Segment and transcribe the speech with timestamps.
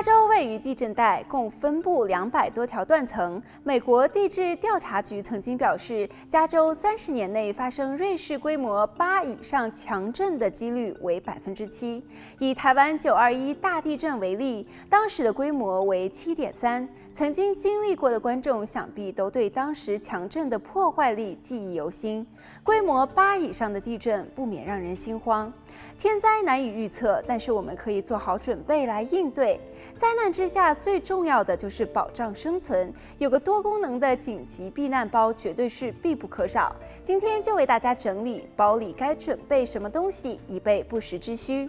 [0.00, 3.42] 加州位于地震带，共分布两百多条断层。
[3.62, 12.02] 美国地质调查局曾经表示，加州三十年内发生瑞士规模八以上强震的几率为百分之七。
[12.38, 16.88] 以台湾九二一大地震为例，当时的规模为七点三。
[17.12, 22.26] 曾经经历过的观众想必都对当时强震的破坏力记忆犹新。
[22.62, 25.52] 规模八以上的地震不免让人心慌。
[25.98, 29.60] 天灾难以预测，但是我们可以做好准备来应对。
[30.00, 32.90] 灾难之下，最重要的就是保障生存。
[33.18, 36.74] 有个多功能的紧急避难包绝对是必不可少。
[37.02, 41.68] 今天就为大家整理包里该准备什么东西，以备不时之需。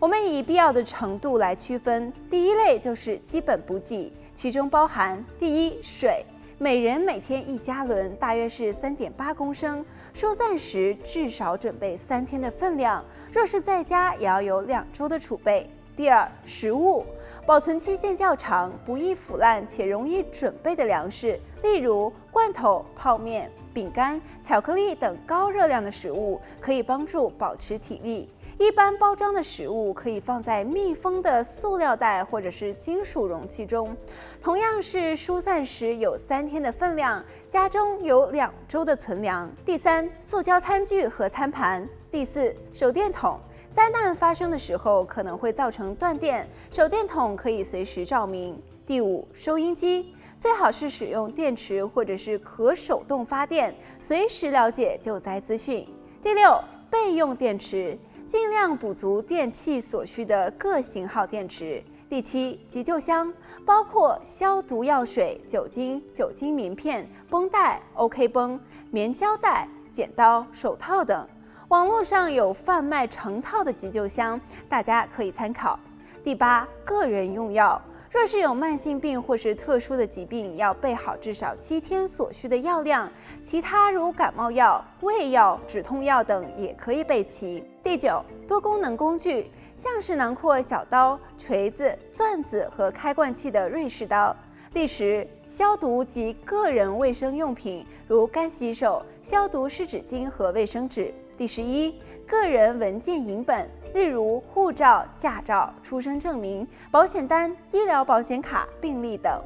[0.00, 2.10] 我们以必要的程度来区分。
[2.30, 6.24] 第一类就是基本补给，其中包含第一水，
[6.56, 9.84] 每人每天一加仑，大约是三点八公升。
[10.14, 15.68] 疏散时至少准备三天的分量，若是在家也要有两周的储备。
[15.96, 17.06] 第二，食物
[17.46, 28.28] 保存期限较长、不易腐烂且容易准备的粮食，例如罐头、泡面、饼干、巧克力等高热量的食物，可以帮助保持体力。
[28.58, 33.96] 一般包装的食物可以放在密封的塑料袋或者是金属容器中。
[34.38, 39.50] 同样是疏散时有三天的分量，家中有两周的存粮。
[39.64, 41.88] 第三，塑胶餐具和餐盘。
[42.10, 43.40] 第四，手电筒。
[43.76, 48.58] 灾难发生的时候可能会造成断电，手电筒可以随时照明。
[48.86, 55.86] 第五，收音机最好是使用电池或者是可手动发电，随时了解救灾资讯。
[56.22, 61.84] 第六，备用电池，尽量补足电器所需的各型号电池。
[62.08, 63.30] 第七，急救箱
[63.66, 68.58] 包括消毒药水、酒精、酒精棉片、绷带、OK 绷、
[68.90, 71.28] 棉胶带、剪刀、手套等。
[71.68, 75.78] 网络上有贩卖成套的急救箱，大家可以参考。
[76.22, 83.10] 第八，个人用药，若是有慢性病或是特殊的疾病，要备好至少七天所需的药量。
[83.42, 87.64] 其他如感冒药、胃药、止痛药等也可以备齐。
[87.82, 94.34] 第九，多功能工具，像是囊括小刀、锤子、钻子和开罐器的瑞士刀。
[94.72, 101.12] 第十，消毒及个人卫生用品，如干洗手、消毒湿纸巾和卫生纸。
[101.36, 101.94] 第十一，
[102.26, 109.42] 个人文件影本，例如护照、驾照、出生证明、保险单、医疗保险卡、病历等。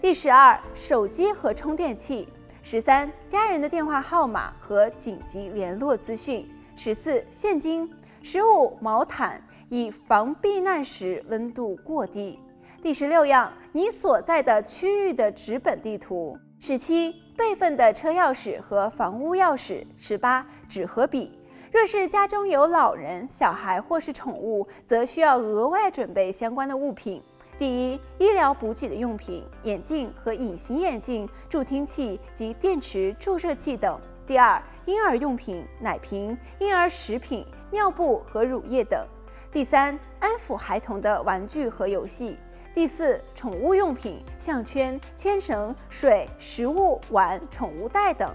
[0.00, 2.26] 第十二，手机和充电器。
[2.62, 6.48] 十三，家人的电话号码和紧急联络资讯。
[6.74, 7.90] 十四，现金。
[8.22, 12.38] 十五，毛毯，以防避难时温度过低。
[12.82, 16.38] 第十六样，你所在的区域的纸本地图。
[16.60, 19.86] 十七，备份的车钥匙和房屋钥匙。
[19.96, 21.38] 十八，纸和笔。
[21.72, 27.22] 若是家中有老人、小孩或是宠物，则需要额外准备相关的物品。
[27.56, 33.98] 第一，医疗补给的用品，眼镜和隐形眼镜、助听器及电池注射器等。
[34.26, 39.06] 第二，婴儿用品，奶瓶、婴儿食品、尿布和乳液等。
[39.52, 42.36] 第三，安抚孩童的玩具和游戏。
[42.74, 48.32] 第四，宠物用品，项圈、牵绳、水、食物、碗、宠物袋等。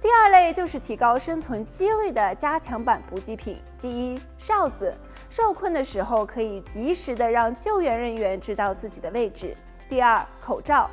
[0.00, 3.60] 第二类就是提高生存几率的加强版补给品。
[3.80, 4.94] 第一，哨子，
[5.28, 9.54] 受困的时候可以及时的让救援人员知道自己的位置。
[9.88, 10.88] 第二，口罩，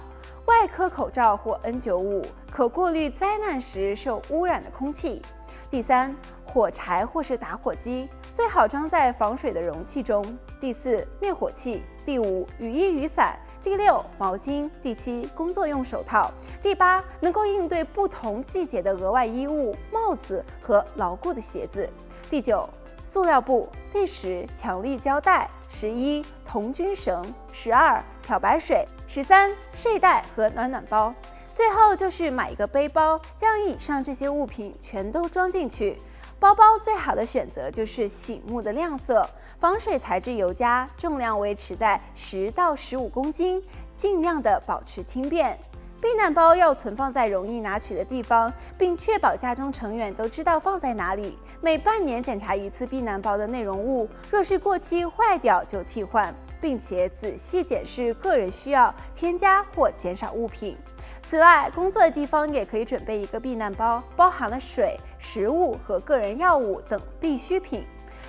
[0.46, 5.22] 外科口罩或 N95，可过滤灾难时受污染的空气。
[5.70, 6.16] 第三，
[6.52, 8.10] 火柴或是打火机。
[8.32, 10.26] 最好装在防水的容器中。
[10.60, 11.84] 第四，灭火器。
[12.04, 13.40] 第五，雨衣雨伞。
[13.62, 14.70] 第六，毛巾。
[14.82, 16.32] 第七，工作用手套。
[16.62, 21.88] 第八，能够应对不同季节的额外衣物，帽子和牢固的鞋子。
[22.30, 22.68] 第九，
[23.04, 23.70] 塑料布。
[23.92, 25.50] 第十，强力胶带。
[25.68, 27.24] 十一，童军绳。
[27.52, 28.88] 十二，漂白水。
[29.08, 31.14] 十三，睡袋和暖暖包。
[31.54, 35.98] 最后就是买一个背包，将以上这些物品全都装进去。
[36.40, 39.30] 包包最好的选择就是醒目的亮色，
[39.60, 43.62] 防水材质尤佳，重量维持在十到十五公斤，
[43.94, 45.60] 尽量的保持轻便。
[46.02, 51.38] 避难包要存放在容易拿取的地方，并确保家中成员都知道放在哪里。
[51.60, 60.78] 每半年检查一次避难包的内容物，若是过期坏掉就替换，并且仔细检视个人需要添加或减少物品。
[61.22, 67.86] 此外，工作的地方也可以准备一个避难包，包含了水、食物和个人药物等必需品。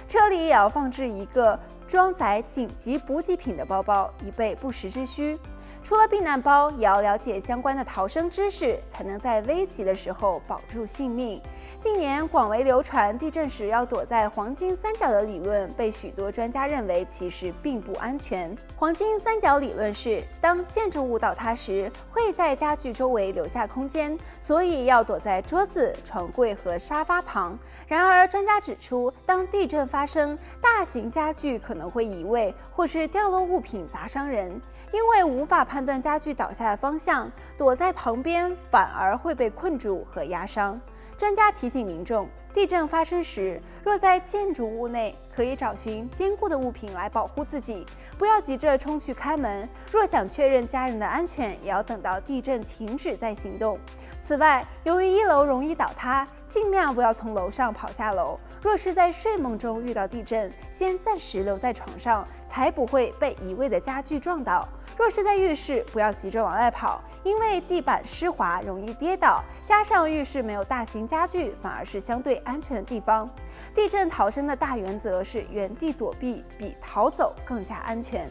[0.07, 5.39] 车里也要放置一个装载紧急补给品的包包，以备不时之需。
[5.83, 11.41] 除了避难包，也要了解相关的逃生知识，才能在危急的时候保住性命。
[11.79, 18.57] 近年广为流传地震时要躲在黄金三角的理论，被许多专家认为其实并不安全。
[18.77, 27.59] 黄金三角理论是，当建筑物倒塌时，会在家具周围留下空间，所以要躲在桌子、床柜和沙发旁。
[27.89, 34.61] 然而，专家指出，当地震发生，大型家具可能会移位，或是掉落物品砸伤人。
[34.93, 40.81] 因为无法判断家具倒下的方向，躲在旁边反而会被困住和压伤。
[41.17, 47.87] 专家提醒民众，地震发生时，若在建筑物内，可以找寻坚固的物品来保护自己，
[48.19, 49.69] 不要急着冲去开门。
[49.93, 53.79] 若想确认家人的安全，也要等到地震停止再行动。
[54.19, 58.39] 此外，由于一楼容易倒塌，尽量不要从楼上跑下楼。
[58.61, 64.69] 若是在睡梦中遇到地震，先暂时留在床上，才不会被移位的家具撞倒。
[64.99, 69.43] 若是在浴室，不要急着往外跑，因为地板湿滑，容易跌倒。
[69.65, 73.29] 加上浴室没有大型家具，反而是相对安全的地方。
[73.75, 78.29] 地震逃生的大原则是原地躲避比逃走更加安全。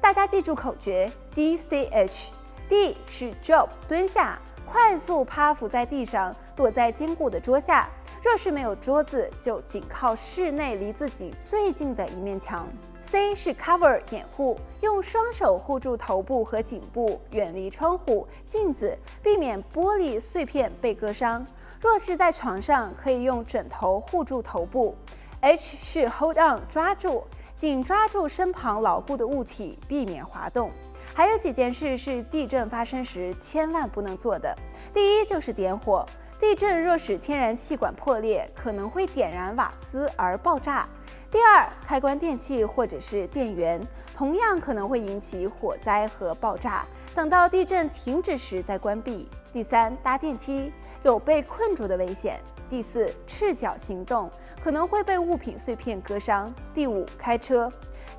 [0.00, 7.88] 大家记住口诀：DCH，D 是 drop 蹲下，快速趴伏在地上，躲在坚固的桌下。
[8.22, 12.68] 若是没有桌子，就仅靠室内离自己最近的一面墙。
[13.00, 21.44] C 是 cover 掩护，用双手护住头部和颈部，远离窗户、镜子，避免玻璃碎片被割伤。
[21.80, 24.94] 若是在床上，可以用枕头护住头部。
[25.40, 27.24] H 是 hold on 抓住，
[27.54, 30.70] 紧抓住身旁牢固的物体，避免滑动。
[31.14, 34.54] 还有几件事是地震发生时千万不能做的。
[34.92, 36.04] 第一就是点火。
[36.40, 40.88] 地震若使天然气管破裂，可能会点燃瓦斯而爆炸。
[41.30, 43.78] 第二，开关电器或者是电源，
[44.14, 46.86] 同样可能会引起火灾和爆炸。
[47.14, 49.28] 等到地震停止时再关闭。
[49.52, 50.72] 第三，搭电梯
[51.02, 52.40] 有被困住的危险。
[52.70, 54.30] 第四，赤脚行动
[54.64, 56.50] 可能会被物品碎片割伤。
[56.72, 57.70] 第五，开车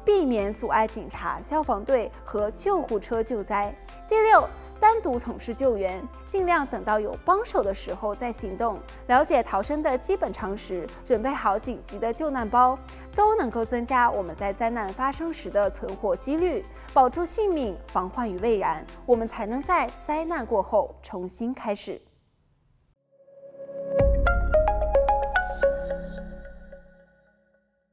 [0.06, 3.75] 避免阻碍警察、消防队和救护车救灾。
[4.11, 4.45] 第六。
[4.77, 8.79] 单独从事救援，尽量等到有帮手的时候再行动。
[9.07, 12.77] 了解逃生的基本常识，准备好紧急的救难包，
[13.15, 18.83] 都能够增加我们在灾难发生时的存活几率，保住性命，防患于未然。
[19.05, 22.01] 我们才能在灾难过后重新开始。